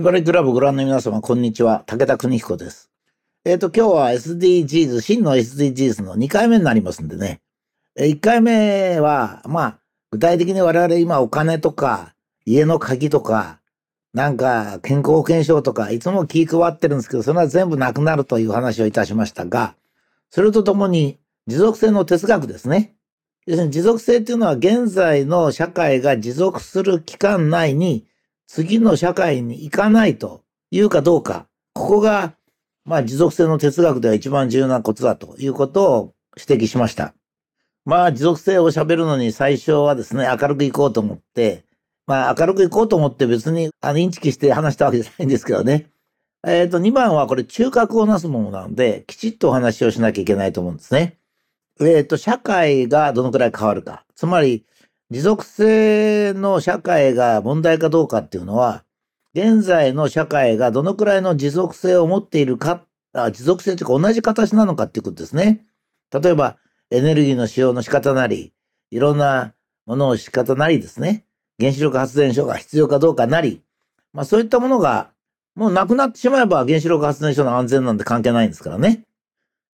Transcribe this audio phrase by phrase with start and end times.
[0.00, 1.82] 茨城クラブご覧の皆様、こんにちは。
[1.88, 2.88] 武田邦彦です。
[3.44, 7.40] えっ、と、今日は SDGs、真の SDGs の2回目になりますんでね。
[7.96, 9.78] え1回目は、まあ、
[10.12, 12.14] 具体的に我々今お金とか、
[12.46, 13.58] 家の鍵とか、
[14.14, 19.74] なんか健康保険証とか、いつも気配ってるんですけど、それは全部なくなるという話をいたしましたが、
[20.30, 21.18] それとともに
[21.48, 22.94] 持続性の哲学ですね。
[23.46, 28.06] 要するに持続性っていうのは現在の社会が持続する期間内に
[28.48, 32.34] 次の社会に行かないというかどうか、ここが、
[32.86, 37.14] まあ持続性の哲学では一番重要なことだということを指摘しました。
[37.84, 41.64] まあ持続性を喋るのに最初はですね、明るくいこうと思って、
[42.06, 45.90] まあ明るくいこうと思って別にあのインチキして話したわけじゃないんですけどね。
[46.46, 51.18] えっ、と、2番はこれ中核をなすものなので、きちっとお話をしなきゃいけないと思うんですね。
[51.80, 54.04] えっ、と、社会がどのくらい変わるか。
[54.14, 54.64] つまり、
[55.10, 58.84] 持続性の社会が問題かどうかっていうのは、
[59.34, 62.84] 現在の社会がどのくらいの持続性を持っているか、
[63.14, 65.64] あ持続性というか同じ形なのかっていうことですね。
[66.12, 66.58] 例えば、
[66.90, 68.52] エネルギーの使用の仕方なり、
[68.90, 69.54] いろんな
[69.86, 71.24] ものの仕方なりですね。
[71.58, 73.62] 原子力発電所が必要かどうかなり、
[74.12, 75.10] まあそういったものが、
[75.54, 79.04] もうなくなってしまえば原子力発電所の安全なんて関係ないんですからね。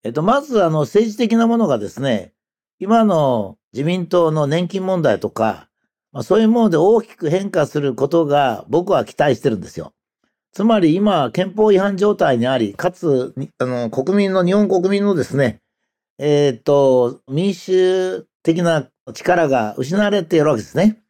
[0.04, 2.32] えっと、まずあの政治的なものがですね、
[2.78, 5.68] 今の自民党の年金問題とか、
[6.12, 9.92] まあ、そういうもので大きく変化することが僕は期待してるんですよ。
[10.52, 15.60] つまり今、憲法違反状態にあり、かつ、あの、国民の、日本国民のですね、
[16.18, 21.02] えっ、と、民主的な力が失われているわけですね。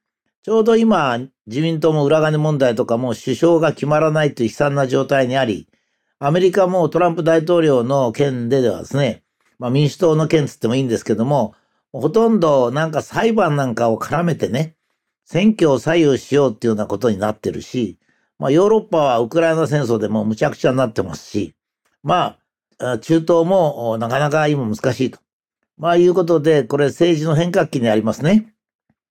[0.42, 5.68] ちょうど今、自民党も裏金問題とかも首相が決まらないという悲惨な状態にあり、
[6.18, 9.22] アメリカもトランプ大統領の件でではですね、
[9.58, 11.54] まあ民主党の件つってもいいんですけども、
[12.00, 14.74] ほとんどなんか裁判なんかを絡めてね、
[15.24, 17.98] 選挙を左右しようっていうようなことになってるし、
[18.38, 21.54] まあヨーロッパはウクライナ戦争でもむちゃくちゃになってますし、
[22.02, 22.36] ま
[22.78, 25.20] あ中東もなかなか今難しいと。
[25.78, 28.52] まあいうことで、これ政治の変革期にありますね。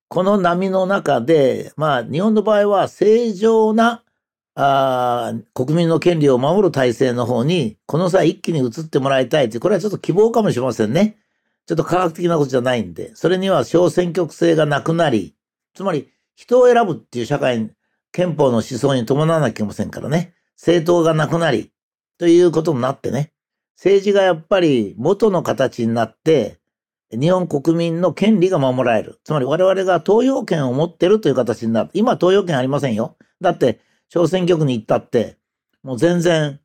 [0.10, 4.04] この波の中で、まあ日本の場合は正常な
[4.56, 11.18] あ国民の権利を守る体制の方に、この際一気に移ってもらいたいという、これはちょっと希望かもしれませんね。
[11.66, 15.36] ちょっと科学的なことじゃないんで、それには小選挙区制がなくなり、
[15.74, 17.72] つまり人を選ぶっていう社会、
[18.12, 20.34] 憲法の思想に伴わなきゃいけませんからね。
[20.58, 21.72] 政党がなくなり、
[22.18, 23.34] ということになってね。
[23.76, 26.60] 政治がやっぱり元の形になって、
[27.12, 29.20] 日本国民の権利が守られる。
[29.24, 31.90] つまり我々が投票権を持ってるという形になる。
[31.94, 33.18] 今投票権ありませんよ。
[33.42, 35.38] だって、小選挙区に行ったって、
[35.84, 36.60] もう全然、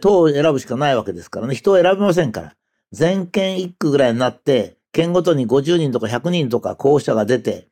[0.00, 1.54] 党を選ぶしかないわけですからね。
[1.54, 2.56] 人を選びませんから。
[2.96, 7.68] 全県一区ぐらいになって、県ごとに50人とか100人とか候補者が出て、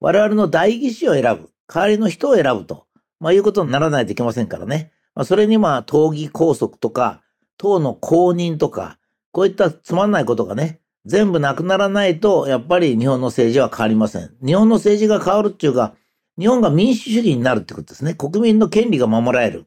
[0.00, 1.48] 我々の代議士を選ぶ。
[1.66, 2.84] 代わりの人を選ぶと。
[3.18, 4.92] まあいうことにならないといけませんからね。
[5.14, 7.22] まあそれにまあ党議拘束とか、
[7.56, 8.98] 党の公認とか、
[9.32, 14.30] こういったつまんないことがね、全部なくならないと、やっぱり日本の政治は変わりません。
[14.44, 15.94] 日本の政治が変わるっていうか、
[16.38, 18.12] 日本が民主主義になるってことですね。
[18.12, 19.64] 国民の権利が守られる。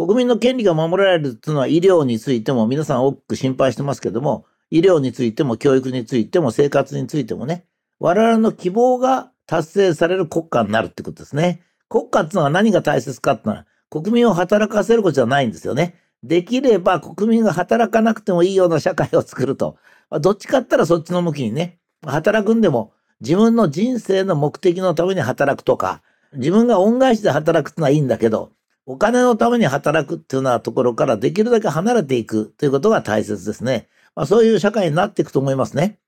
[0.00, 7.66] 国民の権利が守られるっていうのは医療についても皆さん多く心配してますけども、医療についても教育についても生活についてもね、
[7.98, 11.60] 我々の希望が達成される国家になるってことですね。
[11.90, 15.96] 国家っていうのは何が大切かっていうのは、国民を働かせることじゃないんですよね。
[16.22, 19.76] できれば国民が働かなくてもいいような社会を作ると。
[20.22, 26.00] どっちかって言ったらそっちの向きにね、働くんでも自分の人生の目的のために働くとか、
[26.32, 28.52] 自分が恩返しで働くってのはいいんだけど、
[28.86, 33.88] お金のために働くっていうようなところからできるだけ離れていくということが大切ですね。
[34.14, 35.98] まあそういう社会になっていくと思いますね。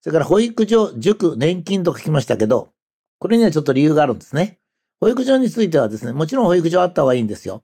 [0.00, 2.70] それから保育所、塾、年金と書きましたけど、
[3.18, 4.58] これにはちょっと理由があるんですね。
[5.00, 7.62] 保育所についてはですね、もちろん保育所あった方がいいんですよ。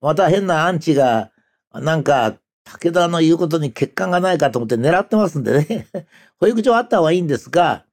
[0.00, 1.30] また変なアンチが、
[1.72, 5.88] なんか、武田の言うことに欠陥がないかと思って狙ってますんでね。
[6.40, 7.84] 保育所あった方がいいんですが、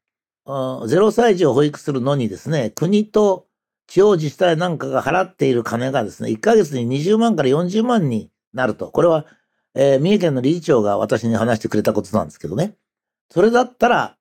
[0.46, 3.48] 0歳児を保育するのにですね、国と
[3.92, 8.90] 地方自治体なんかが払っている金がですね、1ヶ月に20万から40万になると。
[8.90, 9.26] これは、
[9.76, 12.78] えー、三重県の理事長が私に話してくれたことなんですけどね。
[13.30, 14.16] それだったら、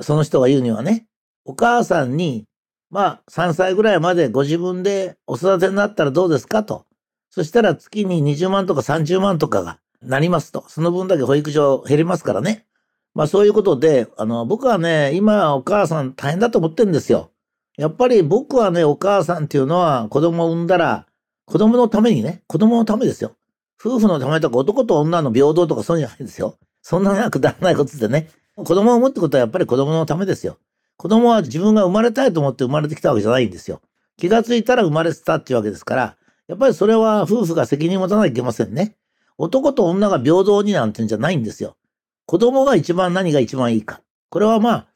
[0.00, 1.06] その人が言うにはね、
[1.46, 2.44] お母さんに、
[2.90, 6.84] まあ、3歳ぐらいまでご自分でお育てになったらどうですかと。
[7.30, 10.66] そしたら月に20万とか30万とかがなりますと。
[10.68, 12.66] その分だけ保育所減りますからね。
[13.14, 17.30] まあそういうことで、あの、僕はね、今お母さん大変だと思ってるんですよ。
[17.76, 21.06] やっぱり僕はね、お母さんっていうのは子供を産んだら、
[21.44, 23.32] 子供のためにね、子供のためですよ。
[23.78, 26.56] 夫婦のためとか男と女の平等とかそうじゃないですよ。
[26.82, 28.30] そんななくだらないことでね。
[28.56, 30.56] 子供を産むってことはやっぱり子供のためですよ。
[30.96, 33.82] 子供は自分が生まれたいと思って生まれてきたわけじゃないんですよ。
[34.16, 36.16] 気がついたら生まれてたっていうわけですから、
[36.48, 38.96] やっぱりそれは夫婦が責任を持たなきゃいけませんね。
[39.36, 41.76] 男と女が平等になんてんじゃないんですよ。
[42.24, 44.00] 子供が一番何が一番いいか。
[44.30, 44.86] これはまあ、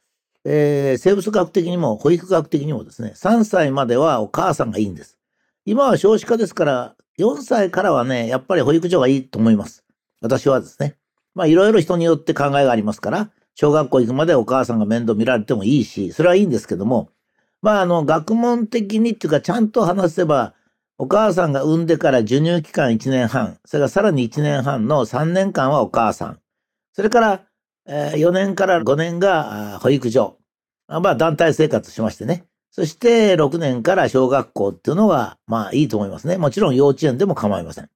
[0.43, 5.17] えー、生物学的にも保育学的にもですね、3歳まではお母さんがいいんです。
[5.65, 9.83] 今は少子化ですから、4歳からはね、やっぱり保育所がいいと思います。
[10.21, 10.95] 私はですね。
[11.35, 17.09] まあいろいろ人によって考えがありますから、小学校行くまでお母さんが面倒見られてもいいし、それはいいんですけども、
[17.61, 20.55] まああの、学問的にっていうかちゃんと話せば、
[20.97, 26.39] お母さんが産んでから授乳期間1年半、それからさらに1年半の3年間はお母さん、
[26.93, 27.41] それから、
[27.87, 30.37] 4年から5年が保育所、
[30.87, 32.45] まあ団体生活しましてね。
[32.69, 36.37] そして6年から小学校っていうのが、まあいいと思いますね。
[36.37, 37.89] もちろん幼稚園でも構いません。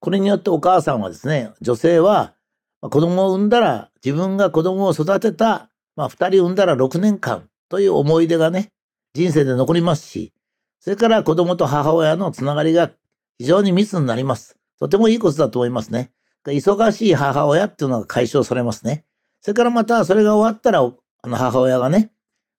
[0.00, 2.34] これによってお母さんはですね、女性は
[2.80, 8.70] 子供を産んだら自分が子供を育てた、まあ2人産んだら6年間という思い出がね、
[9.14, 10.32] 人生で残りますし、
[10.80, 12.90] それから子供と母親のつながりが
[13.38, 14.56] 非常に密になります。
[14.78, 16.10] とてもいいことだと思いますね。
[16.44, 19.04] 忙しい母親っていうのが解消されますね。
[19.42, 22.12] それからまたそれが終わったら、あの母親がね、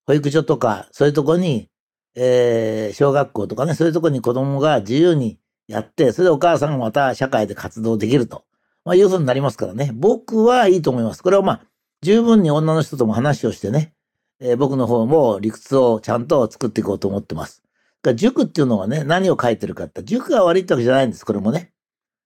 [0.05, 1.69] 保育所とか、そういうとこに、
[2.15, 8.43] えー、小学校とかね、そういうとこに子供が自由にやって、それでお母さんがまた社会で活動できると、
[8.83, 9.91] まあ、いうふうになりますからね。
[9.93, 11.23] 僕はいいと思います。
[11.23, 11.61] これはまあ、
[12.01, 13.93] 十分に女の人とも話をしてね、
[14.41, 17.63] えー、僕の方も理屈をちゃんと作っていこうと思ってます。
[18.01, 21.71] だから塾っていうのはね、何を書いてるかって、塾が悪いってわけじゃないんです、これもね。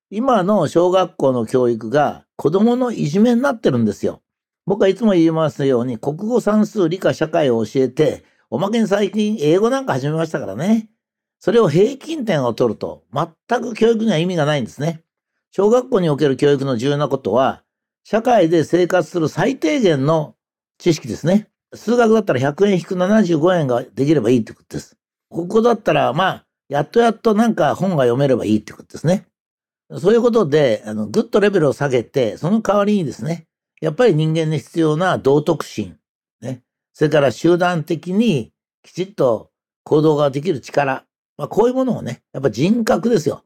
[0.10, 4.21] 今の小学校の教育が子供のいじめになってるんですよ。
[4.67, 10.89] 僕はいつも言いますように、国語算数理科社会を教えて、おまけに最近英語なんか始めましたからね。
[11.39, 15.03] それを平均点を取ると、全く教育には意味がないんですね。
[15.51, 17.63] 小学校における教育の重要なことは、
[18.03, 20.35] 社会で生活する最低限の
[20.77, 21.47] 知識ですね。
[21.73, 24.97] 数学だったら100円引く75円ができればいいってことです。
[25.29, 29.27] ここだったら、まあ、やっとやっとなんか本が読めればいいってことですね。
[29.97, 33.47] そういうことで、あの、ぐっとレベルを下げて、その代わりにですね、
[33.79, 35.97] やっぱり人間に必要な道徳心、
[36.41, 36.63] ね。
[36.94, 38.51] それから集団的に
[38.83, 39.51] きちっと
[39.83, 41.06] 行動ができる力。
[41.38, 43.44] まあ、こういうものをね、やっぱ人格ですよ。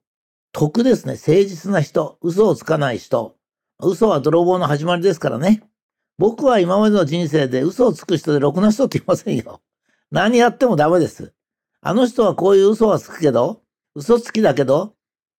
[0.54, 1.14] 徳ですね。
[1.14, 2.18] 誠実な人。
[2.22, 3.36] 嘘をつかない人。
[3.80, 5.64] 嘘は泥棒の始まりですからね。
[6.18, 9.62] 僕は今までの人生で嘘をつく人でろくな人っていませんよ。
[10.12, 11.34] 何やってもダメです。
[11.82, 13.62] あの人はこういう嘘はつくけど、
[13.96, 14.94] 嘘つきだけど、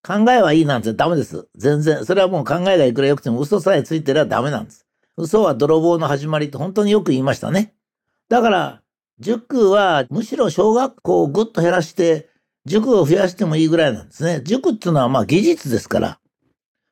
[0.05, 1.49] 考えはいいなんてダメです。
[1.57, 2.05] 全然。
[2.05, 4.87] それはもう考えがいくら良くても嘘さえついてればダメなんです。
[5.17, 7.75] 嘘は泥棒の始まりって本当によく言いましたね。
[8.29, 8.83] だから、
[9.21, 12.29] 塾はむしろ小学校をぐっと減らして、
[12.65, 14.43] 塾を増やしてもいいぐらいなんですね。
[14.45, 16.19] 塾っていうのはまあ技術ですから。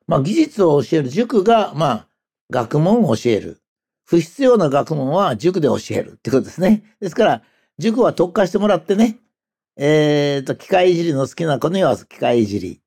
[0.07, 2.07] まあ技術を教える塾がまあ
[2.49, 3.61] 学問を教える。
[4.05, 6.83] 不必要な学問は塾で教えるってことですね。
[6.99, 7.41] ですから、
[7.77, 9.17] 塾は特化してもらってね、
[9.77, 12.80] えっ、ー、と、機械いじりの好きな子には機械いじり。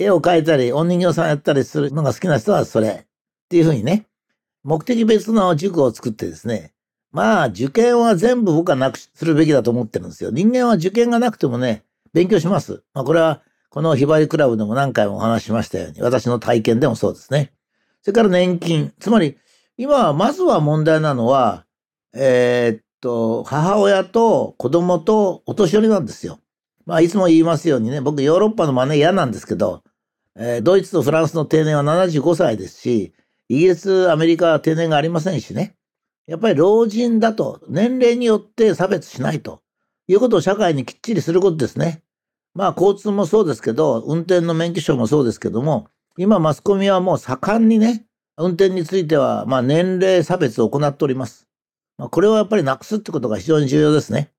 [0.00, 2.88] 絵を描いたり、お人形さんやったりするのが好きな人はそれ。
[2.88, 3.06] っ
[3.48, 4.06] ていうふうにね、
[4.62, 6.72] 目的別の塾を作ってですね、
[7.12, 10.30] まあ、受験は全部僕はなくするべきだと思ってるんですよ。
[10.30, 12.82] 人間は受験がなくてもね、勉強します。
[12.94, 17.52] まあ、これは、このひばりクラブでも何回もお話しましたように、私の体験でもそうですね。
[18.02, 18.92] それから年金。
[18.98, 19.36] つまり、
[19.76, 21.66] 今、まずは問題なのは、
[22.14, 26.40] えー、っと、母親と子供とお年寄りなんですよ。
[26.86, 29.82] まあ、いつも言いますようにね、僕ヨーロッパの真似嫌なんですけど、
[30.36, 33.12] えー、ドイツとフランスの定年は75歳ですし、
[33.48, 35.76] イギリス、アメリカは定年がありませんしね。
[36.26, 39.62] やっぱり老人だと、年齢によって差別しないと
[40.06, 42.02] いうことを社会にきっちりすることですね。
[42.54, 51.48] まあ、交通もそうですけど、運転の免許証もそうですけども、今マスコミはもう盛んにね、運転については、まあ、年齢差別を行っております。
[51.98, 54.30] まあ、これをやっぱりなくすってことが非常に重要ですね。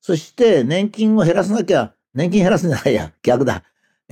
[0.00, 3.62] そして、年金を減らさなきゃ、年金減らすんじゃないや、逆だ。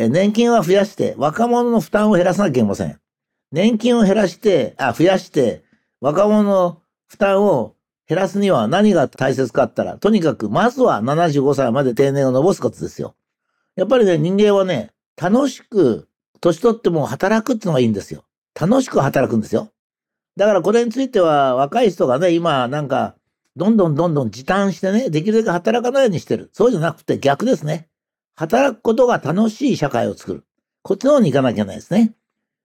[0.02, 2.98] え年金は増やして、若者の負担を減らさなきゃいけません。
[3.52, 5.64] 年金を減らして、あ、増やして、
[6.00, 7.76] 若者の負担を
[8.08, 13.14] 減らすには何が大切かったら、とにかく、まずは75歳まで定年を延ばすことですよ。
[13.76, 16.08] やっぱりね、人間はね、楽しく、
[16.40, 18.24] 年取っても働くってのがいいんですよ。
[18.60, 19.70] 楽しく働くんですよ。
[20.36, 23.14] だからこれについては若い人がね、今なんか、
[23.54, 26.50] どんどんどんどん時短してね、できるだけ働かないようにしてる。
[26.52, 27.88] そうじゃなくて逆ですね。
[28.34, 30.44] 働くことが楽しい社会を作る。
[30.82, 32.14] こっちの方に行かなきゃいけないですね。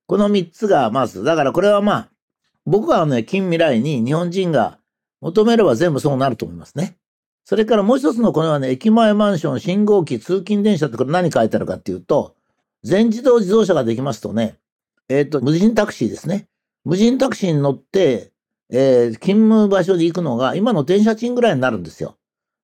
[0.08, 2.10] この3つがまず、だからこれはまあ、
[2.66, 4.80] 僕はね、近未来に日本人が
[5.22, 6.98] 求めれば全部そうなると思いますね。
[7.46, 12.36] それからもう一つのこれはね、駅前マンション、信号機、通勤電車ってこれ何書いてあるかっていうと、
[12.84, 14.58] 全自動自動車ができますとね、
[15.10, 16.48] えっ、ー、と、無人タクシーですね。
[16.84, 18.32] 無人タクシーに乗って、
[18.70, 22.18] えー、勤務場所で行くのが今の電車賃ぐらいになるんですよ。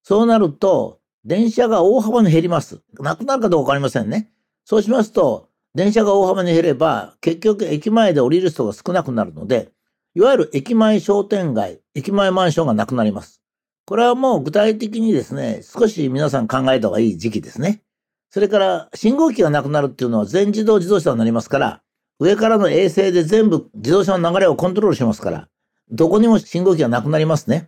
[0.03, 2.81] そうなると、電車が大幅に減ります。
[2.99, 4.29] なくなるかどうかわかりませんね。
[4.65, 9.71] そうしますと、電車が大幅に減れば、結局駅前で降りる人が少なくなるので、
[10.15, 13.41] いわゆる駅前商店街、駅前マンションがなくなります。
[13.85, 17.81] これはもう具体的にですね、少し皆さん考えた方がいい時期ですね。
[18.29, 21.81] それから信号機がなくなるっていうのは全自動自動車になりますから、
[22.19, 25.47] 上からの衛星で全部自動車の流れをコントロールしますから、
[25.89, 27.67] どこにも信号機がなくなりますね。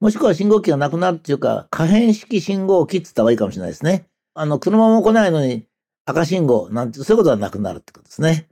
[0.00, 4.06] もしくは信号機がなくなるっていうか、可変式信号機って言った方がいいかもしれないですね。
[4.34, 5.66] あの、車も来ないのに
[6.06, 8.48] 赤信号なんて、そういうことはなくなるってことですね。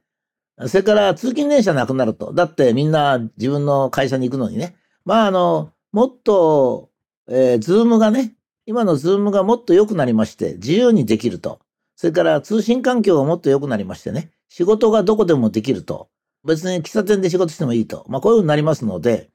[0.66, 2.32] それから通勤電車なくなると。
[2.32, 4.76] だってみんな自分の会社に行くのにね。
[5.04, 6.90] まああの、もっと、
[7.28, 8.34] えー、 Zoom がね、
[8.66, 11.60] 今の Zoom がもっと良くなりまして、自由にできると。
[11.96, 16.08] それから通信環境がもっと良くなりましてね、仕事がどこでもできると。
[16.44, 18.04] 別に喫茶店で仕事してもいいと。
[18.08, 19.30] まあこういうふうになりますので、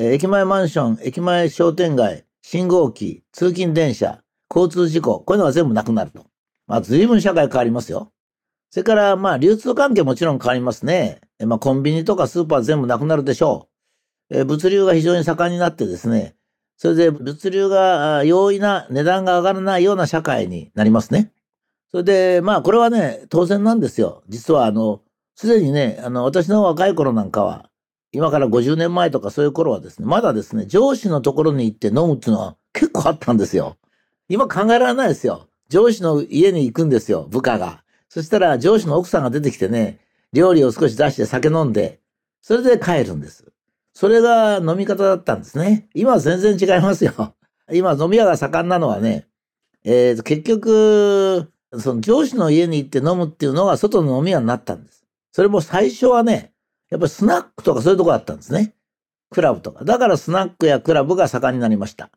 [0.00, 6.24] えー、駅前マンション、駅前商店街、信号機、通勤電車、交通事故、こういうのが全部なくなると。
[6.68, 8.12] まあ随分社会変わりますよ。
[8.70, 11.20] それから、まあ、流通関係もちろん変わりますね。
[11.44, 13.68] まあ、コンビニとかスーパー全部なくなるでしょ
[14.30, 14.38] う。
[14.40, 16.36] え物流が非常に盛んになってですね、
[16.76, 21.32] それで物流が容易な値段が上がらないような社会になりますね。
[21.90, 24.22] それで、まあ、これはね、当然なんですよ。
[24.28, 25.00] 実は、あの、
[25.34, 27.70] すでにね、あの、私の若い頃なんかは、
[28.12, 33.76] 今から50年前とかそういう頃はですね、まだですね、上司のところに行って飲むっていうのは結構あったんですよ。
[34.28, 35.48] 今考えられないですよ。
[35.68, 37.82] 上司の家に行くんですよ、部下が。
[38.08, 40.00] そしたら上司の奥さんが出てきてね、
[40.32, 42.00] 料理を少し出して酒飲んで、
[42.40, 43.44] それで帰るんです。
[43.92, 45.88] それが飲み方だったんですね。
[45.92, 47.34] 今は全然違いますよ。
[47.72, 49.26] 今飲み屋が盛んなのはね、
[49.84, 55.04] えー、結局、その上司の家に行って飲むっていうのが外の飲み屋になったんです。
[55.32, 56.52] それも最初はね、
[56.90, 58.74] やっぱりスナックとかそういうとこだったんですね。
[59.30, 59.84] クラブとか。
[59.84, 62.10] だからスナックやクラブが盛んになりました。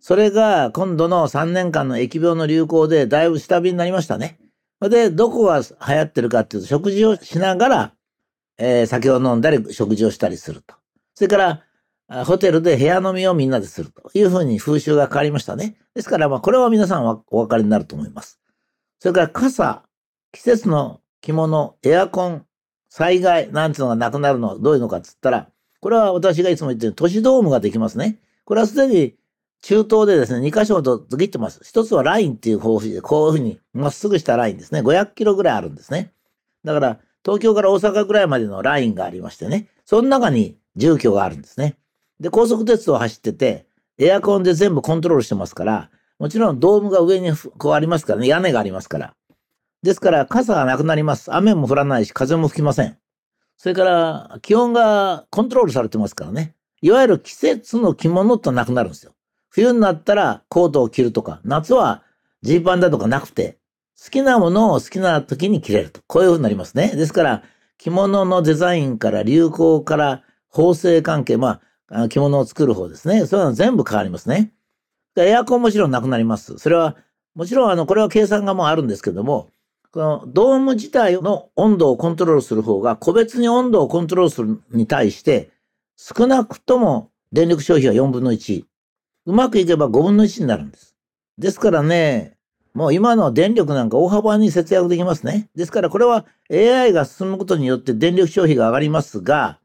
[0.00, 4.38] それが今度の3年間の疫病の流行でだいぶ下火になりましたね。
[4.80, 7.94] で、どこが流行ってるかっていうと、食事をしながら、
[8.58, 10.74] えー、酒を飲んだり、食事をしたりすると。
[11.14, 11.36] それか
[12.08, 15.76] ら、ホテルで部屋飲みをみんなでするというふうに風習が変わりましたね。
[15.94, 18.40] ですから、まあ、これは皆さんはお分かりになると思います。
[18.98, 19.84] それから傘、
[20.32, 22.46] 季節の着物、エアコン、
[22.96, 25.48] 災害なんていうのがなくなるのはどういうのかっつったら、
[25.80, 28.20] これは私がいつも言ってる都市ドームができますね。
[28.44, 29.16] これはすでに
[29.62, 31.58] 中東でですね、2箇所と区切ってます。
[31.64, 34.80] 一つはラインっていう方法で、こういうふうにまっすぐしたラインですね。
[34.80, 36.12] 500キロぐらいあるんですね。
[36.62, 41.74] だから、東京から大阪ぐらいまでのラインがありましてね、その中に住居があるんですね。
[42.20, 43.66] で、高速鉄道を走ってて、
[43.98, 49.14] エアコンで全部コントロールしてますから、もちろんドームが上にこうありますからね、屋根がありますから。
[49.84, 51.34] ですから、傘がなくなります。
[51.34, 52.96] 雨も降らないし、風も吹きません。
[53.58, 56.54] それから、気温がコントロールされてますからね。
[56.80, 59.12] いわゆる季節の着物となくなるんですよ。
[59.50, 62.02] 冬になったらコートを着るとか、夏は
[62.40, 63.58] ジーパンだとかなくて、
[64.02, 66.00] 好きなものを好きな時に着れると。
[66.06, 66.96] こういう風になりますね。
[66.96, 67.42] ですから、
[67.76, 71.60] 着物のデザインから流行から縫製関係、ま
[71.90, 73.26] あ、着物を作る方ですね。
[73.26, 74.54] そういうの全部変わりますね。
[75.18, 76.56] エアコンもちろんなくなります。
[76.56, 76.96] それは、
[77.34, 79.50] もちろん、あの、これは計算がもうあるんですけども、
[79.94, 85.52] このドーム自体の温度をコントロールする方が、個別に温度をコントロールするに対して、
[85.96, 88.64] 少なくとも電力消費は4分の1。
[89.26, 90.96] うまくいけば5分の1になるんです。
[91.38, 92.36] ですからね、
[92.74, 95.48] もう今の電力なんか大幅に節約できますね。
[95.54, 99.60] ですからこれは AI が進むことによって電力消費が上がりますが、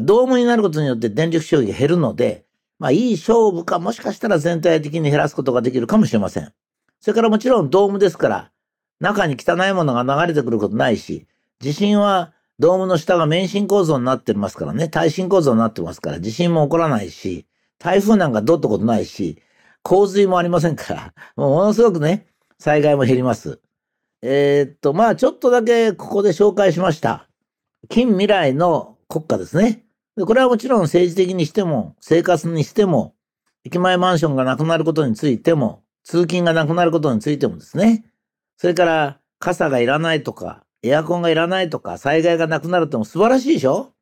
[0.00, 2.46] ドームになることによって電力消費が減るので、
[2.78, 6.54] まあいい勝負かもしかしたら全体的に減らすことができるかもしれません。
[7.00, 8.50] それからもちろんドームですから、
[9.00, 11.26] 中に汚いものが流れてくることないし、
[11.60, 17.46] 地震はドームの下が免震構造になってますからね、耐震構造になってますから地震も起こらないし、
[17.78, 19.40] 台風なんかどうってことないし、
[19.82, 22.26] 洪水もありませんから、もうものすごくね、
[22.58, 23.60] 災害も減ります。
[24.22, 27.28] えー、っと、まあちょっとだけここで紹介しました。
[27.88, 29.84] 近未来の国家ですね。
[30.16, 33.14] でこれはもちろん政治的にしても、生活にしても、
[33.64, 38.04] 駅前マンションがなくなることについても、通勤がなくなることについてもですね。
[38.58, 43.92] それから、傘がいらないとか、エアコンがいらないとか、災害がなくなるっても素晴らしいでしょ？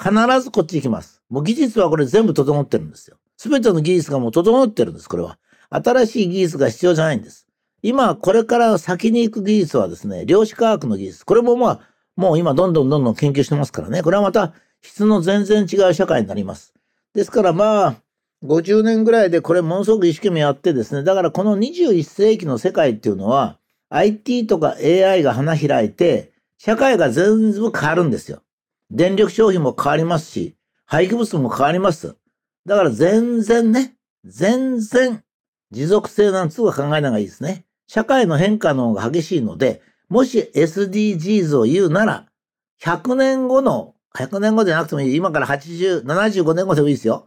[0.00, 1.22] 必ずこっち行きます。
[1.28, 3.18] もう技術はこれ全部整ってるんですよ。
[3.36, 5.38] すべての技術がもう整ってるんです、これは。
[5.70, 7.48] 新しい技術が必要じゃないんです。
[7.82, 11.26] 今、これから先に行く技術はですね、量子科学の技術。
[11.26, 11.80] これもまあ、
[12.16, 14.02] もう今どんどんどんどん研究してますからね。
[14.02, 16.72] これはまた質の全然違う社会になります。
[17.14, 17.96] ですからまあ、
[18.44, 23.57] 50年ぐらいでこれものすごく一生懸命やってですね、だからこの21世紀の世界っていうのは、
[23.90, 28.42] IT とか AI が花開いて、社会が全部変わるんですよ。
[28.90, 32.16] 電力消費も変わりますし、廃棄物も変わります。
[32.66, 35.22] だから全然ね、全然
[35.70, 37.64] 持続性なんつうの考えない方がいいですね。
[37.86, 42.26] 社会の変化の方が激しいので、もし SDGs を言うなら、
[42.82, 47.26] 100年後の、100年後じゃなくてもいい、今から80、75年後でもいいですよ。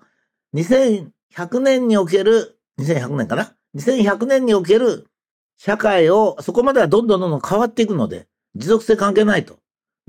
[0.56, 5.08] 2100年における、2100年かな ?2100 年における
[5.64, 8.26] 社会を、そこまではどんどんどんどん変わっていくので、
[8.56, 9.60] 持続性関係ないと。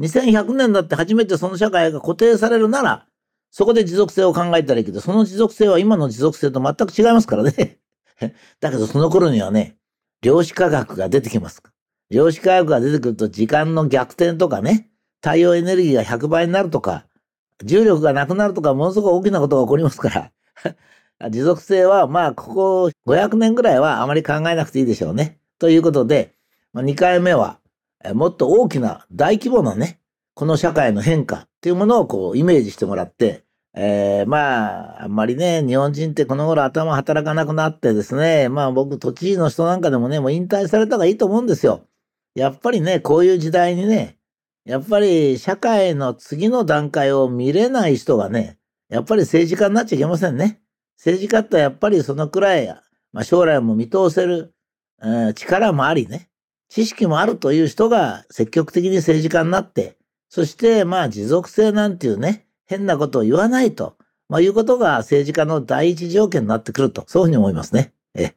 [0.00, 3.06] 2100年だって初めてその社会が固定されるなら、
[3.50, 7.76] そこで持続性を考えたらいいけど、その持続性は今の持続性と全く違いますからね。
[8.60, 9.76] だけどその頃にはね、
[10.22, 11.62] 量子科学が出てきます。
[12.08, 14.88] 量子科学が出てくると時間の逆転とかね、
[15.22, 17.04] 太陽エネルギーが100倍になるとか、
[17.62, 20.32] 重力がなくなるとか、ものすごく大きなことが起こりますか
[21.20, 25.41] ら、 持続性は、まあ、ここ500年ぐらいはあまり考えなくていいでしょうね。
[25.62, 26.34] ということで、
[26.72, 27.60] ま、2回目は、
[28.14, 30.00] もっと大きな大規模なね、
[30.34, 41.86] この社会の変化っていうものをこうイメージしてもらって、えー、まあ、あんまりね、日本人ってこの頃頭働かなくなってですね、まあ僕、都知事の人なんかでもね、もう引退された方がいいと思うんですよ。
[42.34, 44.18] やっぱりね、こういう時代にね、
[44.64, 50.60] やっぱり社会の次の段階を見れない人がね、やっぱり政治家になっちゃいけませんね。
[50.96, 52.66] 政治家ってやっぱりそのくらい、
[53.12, 54.52] まあ、将来も見通せる、
[55.34, 56.28] 力もありね、
[56.68, 59.96] 知識もあるという人が積極的に政治家になって、
[60.28, 63.96] そしてまあ持続性なんていうね、変なことを言わないと、
[64.28, 67.92] まあ、いうことが政治家の第一条件になってくると、そういうふうに思いますね。
[68.14, 68.32] え